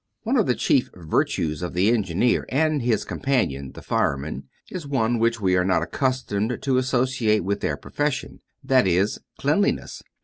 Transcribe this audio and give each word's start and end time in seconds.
One 0.23 0.35
of 0.35 0.47
the 0.47 0.55
chief 0.55 0.89
virtues 0.95 1.61
of 1.61 1.75
the 1.75 1.89
engineer 1.91 2.47
and 2.49 2.81
his 2.81 3.05
companion, 3.05 3.73
the 3.73 3.83
fireman, 3.83 4.45
is 4.71 4.87
one 4.87 5.19
which 5.19 5.39
we 5.39 5.55
are 5.55 5.63
not 5.63 5.83
accustomed 5.83 6.57
to 6.63 6.77
associate 6.79 7.43
with 7.43 7.59
their 7.59 7.77
profession; 7.77 8.29
and 8.29 8.39
that 8.71 8.87
is 8.87 9.19
cleanliness. 9.37 10.01